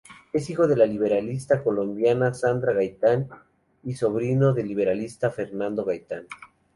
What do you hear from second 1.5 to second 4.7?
colombiana Sandra Gaitán y sobrino del